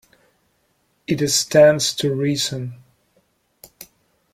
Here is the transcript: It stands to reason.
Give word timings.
It 1.05 1.21
stands 1.29 1.93
to 1.97 2.11
reason. 2.11 2.73